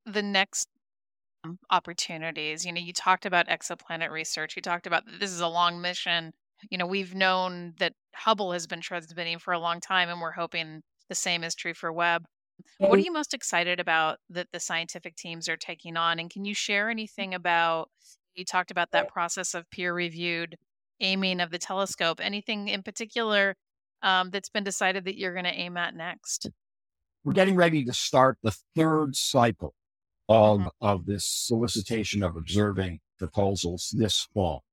the 0.05 0.23
next 0.23 0.69
um, 1.45 1.59
opportunities, 1.71 2.67
you 2.67 2.73
know, 2.73 2.81
you 2.81 2.93
talked 2.93 3.25
about 3.25 3.49
exoplanet 3.49 4.11
research, 4.11 4.57
you 4.57 4.63
talked 4.63 4.87
about 4.87 5.05
this 5.21 5.31
is 5.31 5.41
a 5.41 5.49
long 5.49 5.81
mission. 5.81 6.33
You 6.71 6.79
know, 6.79 6.87
we've 6.87 7.15
known 7.15 7.75
that 7.79 7.93
Hubble 8.15 8.53
has 8.53 8.67
been 8.67 8.81
transmitting 8.81 9.39
for 9.39 9.53
a 9.53 9.59
long 9.59 9.81
time, 9.81 10.09
and 10.09 10.21
we're 10.21 10.33
hoping 10.33 10.83
the 11.09 11.15
same 11.15 11.45
is 11.45 11.55
true 11.55 11.75
for 11.75 11.93
Webb. 11.93 12.25
What 12.79 12.99
are 12.99 13.03
you 13.03 13.13
most 13.13 13.35
excited 13.35 13.81
about 13.81 14.19
that 14.31 14.47
the 14.53 14.61
scientific 14.61 15.17
teams 15.17 15.49
are 15.49 15.57
taking 15.57 15.97
on? 15.97 16.19
And 16.19 16.31
can 16.31 16.45
you 16.45 16.55
share 16.55 16.91
anything 16.91 17.35
about? 17.35 17.89
You 18.35 18.45
talked 18.45 18.71
about 18.71 18.91
that 18.93 19.09
process 19.09 19.55
of 19.55 19.71
peer 19.71 19.93
reviewed 19.93 20.57
aiming 21.01 21.41
of 21.41 21.51
the 21.51 21.59
telescope. 21.59 22.21
Anything 22.23 22.69
in 22.69 22.83
particular 22.83 23.57
um, 24.03 24.31
that's 24.31 24.49
been 24.49 24.65
decided 24.65 25.05
that 25.05 25.19
you're 25.19 25.33
going 25.33 25.45
to 25.45 25.55
aim 25.55 25.77
at 25.77 25.95
next? 25.95 26.51
We're 27.25 27.35
getting 27.35 27.57
ready 27.57 27.85
to 27.85 27.93
start 27.93 28.39
the 28.43 28.57
third 28.75 29.15
cycle 29.17 29.75
of, 30.29 30.61
mm-hmm. 30.61 30.69
of 30.81 31.07
this 31.07 31.25
solicitation 31.25 32.23
of 32.23 32.37
observing 32.37 33.01
proposals 33.19 33.95
this 33.97 34.29
fall. 34.35 34.65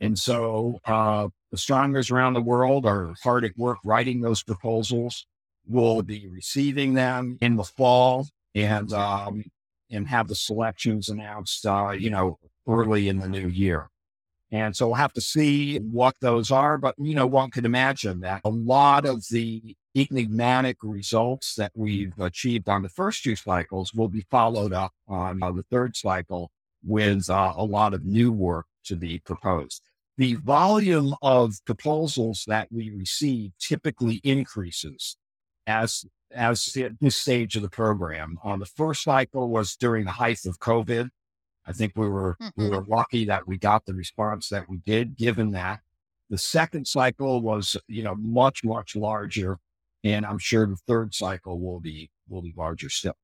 And 0.00 0.18
so 0.18 0.78
uh, 0.84 1.28
astronomers 1.52 2.10
around 2.10 2.34
the 2.34 2.42
world 2.42 2.84
are 2.84 3.14
hard 3.22 3.44
at 3.44 3.56
work 3.56 3.78
writing 3.84 4.20
those 4.20 4.42
proposals. 4.42 5.26
We'll 5.66 6.02
be 6.02 6.28
receiving 6.28 6.94
them 6.94 7.38
in 7.40 7.56
the 7.56 7.64
fall 7.64 8.28
and 8.54 8.92
um, 8.92 9.44
and 9.90 10.06
have 10.08 10.28
the 10.28 10.34
selections 10.34 11.08
announced, 11.08 11.64
uh, 11.64 11.90
you 11.90 12.10
know, 12.10 12.38
early 12.66 13.08
in 13.08 13.18
the 13.18 13.28
new 13.28 13.48
year. 13.48 13.88
And 14.52 14.76
so 14.76 14.86
we'll 14.86 14.96
have 14.96 15.12
to 15.14 15.20
see 15.20 15.78
what 15.78 16.14
those 16.20 16.50
are. 16.50 16.78
But, 16.78 16.94
you 16.98 17.14
know, 17.14 17.26
one 17.26 17.50
could 17.50 17.64
imagine 17.64 18.20
that 18.20 18.42
a 18.44 18.50
lot 18.50 19.04
of 19.04 19.24
the 19.30 19.76
enigmatic 19.96 20.76
results 20.82 21.54
that 21.56 21.72
we've 21.74 22.16
achieved 22.18 22.68
on 22.68 22.82
the 22.82 22.88
first 22.88 23.24
two 23.24 23.34
cycles 23.34 23.92
will 23.92 24.08
be 24.08 24.24
followed 24.30 24.72
up 24.72 24.92
on 25.08 25.42
uh, 25.42 25.50
the 25.50 25.64
third 25.64 25.96
cycle 25.96 26.50
with 26.84 27.28
uh, 27.28 27.54
a 27.56 27.64
lot 27.64 27.94
of 27.94 28.04
new 28.04 28.30
work 28.30 28.66
to 28.84 28.94
be 28.94 29.18
proposed. 29.18 29.82
The 30.18 30.34
volume 30.34 31.14
of 31.22 31.56
proposals 31.64 32.44
that 32.46 32.68
we 32.70 32.90
receive 32.90 33.52
typically 33.58 34.20
increases 34.22 35.16
as 35.66 36.06
as 36.32 36.76
at 36.76 36.92
this 37.00 37.16
stage 37.16 37.56
of 37.56 37.62
the 37.62 37.70
program. 37.70 38.38
Uh, 38.44 38.56
the 38.56 38.66
first 38.66 39.02
cycle 39.02 39.48
was 39.48 39.76
during 39.76 40.04
the 40.04 40.10
height 40.12 40.44
of 40.44 40.58
COVID. 40.58 41.08
I 41.66 41.72
think 41.72 41.92
we 41.96 42.08
were 42.08 42.36
mm-hmm. 42.40 42.62
we 42.62 42.70
were 42.70 42.84
lucky 42.84 43.24
that 43.26 43.46
we 43.46 43.58
got 43.58 43.84
the 43.86 43.94
response 43.94 44.48
that 44.50 44.68
we 44.68 44.78
did, 44.78 45.16
given 45.16 45.50
that. 45.52 45.80
The 46.30 46.38
second 46.38 46.86
cycle 46.86 47.40
was, 47.40 47.76
you 47.88 48.02
know, 48.02 48.16
much, 48.16 48.64
much 48.64 48.96
larger. 48.96 49.58
And 50.04 50.26
I'm 50.26 50.38
sure 50.38 50.66
the 50.66 50.76
third 50.86 51.14
cycle 51.14 51.58
will 51.60 51.80
be 51.80 52.10
will 52.28 52.42
be 52.42 52.54
larger 52.56 52.88
still. 52.88 53.16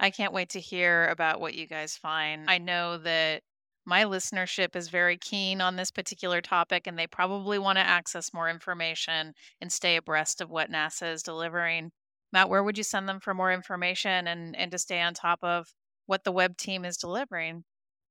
I 0.00 0.10
can't 0.10 0.32
wait 0.32 0.50
to 0.50 0.60
hear 0.60 1.06
about 1.08 1.40
what 1.40 1.54
you 1.54 1.66
guys 1.66 1.96
find. 1.96 2.50
I 2.50 2.58
know 2.58 2.98
that 2.98 3.42
my 3.84 4.04
listenership 4.04 4.76
is 4.76 4.88
very 4.88 5.16
keen 5.16 5.60
on 5.60 5.76
this 5.76 5.90
particular 5.90 6.40
topic 6.40 6.86
and 6.86 6.98
they 6.98 7.06
probably 7.06 7.58
want 7.58 7.76
to 7.76 7.86
access 7.86 8.32
more 8.32 8.48
information 8.48 9.32
and 9.60 9.72
stay 9.72 9.96
abreast 9.96 10.40
of 10.40 10.50
what 10.50 10.70
NASA 10.70 11.12
is 11.12 11.22
delivering. 11.22 11.90
Matt, 12.32 12.48
where 12.48 12.62
would 12.62 12.78
you 12.78 12.84
send 12.84 13.08
them 13.08 13.20
for 13.20 13.34
more 13.34 13.52
information 13.52 14.26
and, 14.26 14.56
and 14.56 14.70
to 14.70 14.78
stay 14.78 15.00
on 15.00 15.14
top 15.14 15.40
of 15.42 15.66
what 16.06 16.24
the 16.24 16.32
Webb 16.32 16.56
team 16.56 16.84
is 16.84 16.96
delivering? 16.96 17.64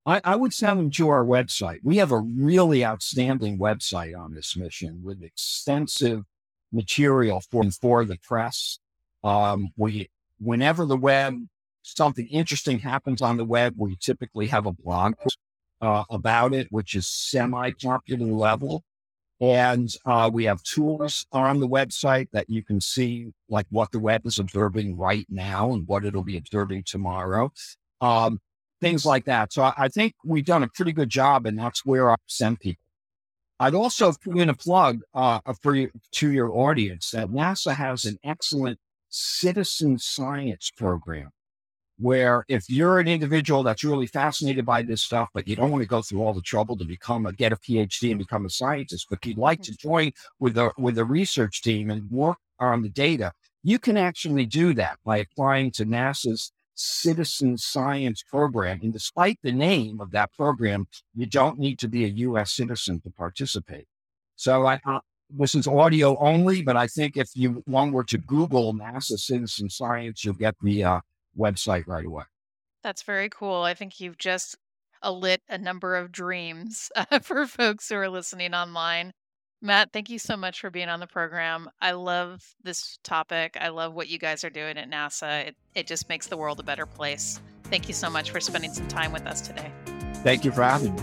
I, 0.06 0.22
I, 0.24 0.36
would 0.36 0.54
send 0.54 0.80
them 0.80 0.92
to 0.92 1.10
our 1.10 1.24
website. 1.24 1.80
We 1.84 1.98
have 1.98 2.12
a 2.12 2.20
really 2.20 2.84
outstanding 2.84 3.60
website 3.60 4.18
on 4.18 4.34
this 4.34 4.58
mission 4.58 5.02
with 5.04 5.22
extensive 5.22 6.24
material 6.72 7.42
for, 7.52 7.64
for 7.70 8.04
the 8.06 8.18
press. 8.18 8.80
Um, 9.24 9.70
we, 9.78 10.10
whenever 10.40 10.86
the 10.86 10.98
Webb, 10.98 11.48
something 11.84 12.28
interesting 12.28 12.80
happens 12.80 13.22
on 13.22 13.38
the 13.38 13.46
Webb, 13.46 13.76
we 13.78 13.96
typically 13.96 14.48
have 14.48 14.66
a 14.66 14.72
blog 14.72 15.14
uh, 15.82 16.04
about 16.10 16.54
it, 16.54 16.68
which 16.72 16.96
is 16.96 17.08
semi-popular 17.08 18.32
level. 18.32 18.84
And 19.40 19.92
uh, 20.06 20.30
we 20.32 20.44
have 20.46 20.62
tools 20.62 21.26
on 21.32 21.60
the 21.60 21.68
website 21.68 22.28
that 22.32 22.48
you 22.48 22.64
can 22.64 22.80
see, 22.80 23.34
like 23.50 23.66
what 23.72 23.92
the 23.92 24.00
Webb 24.00 24.28
is 24.28 24.38
observing 24.38 24.98
right 24.98 25.26
now 25.30 25.74
and 25.74 25.88
what 25.88 26.06
it'll 26.06 26.24
be 26.24 26.38
observing 26.38 26.84
tomorrow. 26.86 27.52
Um, 28.02 28.40
things 28.82 29.06
like 29.06 29.26
that. 29.26 29.54
So 29.54 29.62
I, 29.62 29.74
I, 29.78 29.88
think 29.88 30.16
we've 30.26 30.44
done 30.44 30.64
a 30.64 30.68
pretty 30.68 30.92
good 30.92 31.10
job, 31.10 31.46
and 31.46 31.58
that's 31.58 31.86
where 31.86 32.10
I 32.10 32.16
send 32.26 32.60
people. 32.60 32.84
I'd 33.60 33.76
also 33.76 34.12
put 34.12 34.38
in 34.38 34.50
a 34.50 34.56
plug 34.56 35.02
uh, 35.14 35.40
for 35.62 35.88
to 36.14 36.32
your 36.32 36.52
audience 36.52 37.12
that 37.12 37.30
NASA 37.30 37.76
has 37.76 38.06
an 38.06 38.18
excellent 38.24 38.80
citizen 39.10 40.00
science 40.00 40.72
program 40.76 41.30
where 42.02 42.44
if 42.48 42.68
you're 42.68 43.00
an 43.00 43.08
individual 43.08 43.62
that's 43.62 43.84
really 43.84 44.08
fascinated 44.08 44.66
by 44.66 44.82
this 44.82 45.04
stuff, 45.04 45.30
but 45.36 45.48
you 45.48 45.56
don't 45.56 45.70
want 45.70 45.84
to 45.84 45.88
go 45.88 46.02
through 46.02 46.22
all 46.22 46.34
the 46.34 46.42
trouble 46.42 46.76
to 46.76 46.86
become 46.86 47.28
a 47.28 47.32
get 47.32 47.54
a 47.54 47.58
PhD 47.58 48.10
and 48.10 48.18
become 48.18 48.46
a 48.46 48.50
scientist, 48.50 49.06
but 49.10 49.24
you'd 49.24 49.38
like 49.38 49.62
to 49.62 49.78
join 49.78 50.12
with 50.40 50.58
a 50.58 50.72
with 50.80 50.98
a 50.98 51.06
research 51.06 51.62
team 51.62 51.92
and 51.92 52.10
work 52.10 52.38
on 52.60 52.82
the 52.82 52.90
data, 52.90 53.32
you 53.62 53.78
can 53.78 53.98
actually 53.98 54.48
do 54.48 54.74
that 54.74 54.98
by 55.06 55.18
applying 55.18 55.70
to 55.72 55.86
NASA's 55.86 56.52
citizen 56.76 57.58
science 57.58 58.24
program. 58.24 58.80
And 58.82 58.94
despite 58.94 59.40
the 59.44 59.52
name 59.52 60.00
of 60.00 60.12
that 60.12 60.32
program, 60.34 60.88
you 61.14 61.26
don't 61.26 61.60
need 61.60 61.80
to 61.80 61.88
be 61.88 62.06
a 62.06 62.08
U.S. 62.08 62.52
citizen 62.52 63.02
to 63.02 63.10
participate. 63.10 63.88
So 64.36 64.66
I, 64.66 64.80
uh, 64.86 65.00
this 65.30 65.56
is 65.56 65.68
audio 65.68 66.18
only, 66.18 66.62
but 66.62 66.76
I 66.76 66.88
think 66.88 67.18
if 67.18 67.30
you 67.36 67.64
one 67.66 67.92
were 67.92 68.04
to 68.06 68.18
Google 68.18 68.74
NASA 68.74 69.18
citizen 69.18 69.70
science, 69.70 70.26
you'll 70.26 70.34
get 70.34 70.56
the 70.62 70.84
uh, 70.84 71.00
website 71.38 71.88
right 71.88 72.06
away. 72.06 72.24
That's 72.84 73.04
very 73.04 73.30
cool. 73.30 73.62
I 73.62 73.74
think 73.74 74.00
you've 74.00 74.18
just 74.18 74.56
lit 75.10 75.42
a 75.48 75.58
number 75.58 75.96
of 75.96 76.12
dreams 76.12 76.92
uh, 76.96 77.20
for 77.20 77.46
folks 77.48 77.90
who 77.90 77.96
are 77.96 78.10
listening 78.10 78.54
online. 78.54 79.14
Matt, 79.64 79.94
thank 79.94 80.10
you 80.10 80.18
so 80.18 80.36
much 80.36 80.60
for 80.60 80.72
being 80.72 80.90
on 80.90 81.00
the 81.00 81.08
program. 81.08 81.70
I 81.80 81.92
love 81.92 82.44
this 82.64 82.98
topic. 83.04 83.58
I 83.62 83.70
love 83.70 83.94
what 83.94 84.10
you 84.10 84.18
guys 84.18 84.44
are 84.44 84.50
doing 84.50 84.78
at 84.78 84.90
NASA. 84.90 85.48
It, 85.48 85.56
it 85.76 85.88
just 85.88 86.10
makes 86.10 86.26
the 86.28 86.38
world 86.38 86.60
a 86.60 86.64
better 86.64 86.88
place. 86.88 87.40
Thank 87.66 87.88
you 87.88 87.94
so 87.94 88.10
much 88.10 88.32
for 88.32 88.40
spending 88.40 88.74
some 88.74 88.88
time 88.88 89.12
with 89.12 89.26
us 89.28 89.40
today. 89.40 89.72
Thank 90.24 90.44
you 90.46 90.52
for 90.52 90.64
having 90.64 90.96
me. 90.96 91.02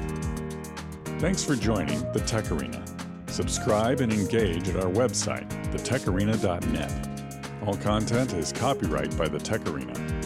Thanks 1.20 1.44
for 1.44 1.54
joining 1.54 2.00
the 2.12 2.20
Tech 2.20 2.50
Arena. 2.50 2.84
Subscribe 3.28 4.00
and 4.00 4.12
engage 4.12 4.68
at 4.68 4.76
our 4.76 4.90
website, 4.90 5.48
thetecharena.net. 5.72 7.08
All 7.64 7.76
content 7.76 8.32
is 8.32 8.52
copyright 8.52 9.16
by 9.16 9.28
the 9.28 9.38
Tech 9.38 9.68
Arena. 9.68 10.17